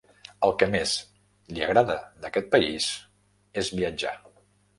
[0.45, 0.93] El que més
[1.57, 2.89] li agrada d'aquest país
[3.65, 4.17] és viatjar.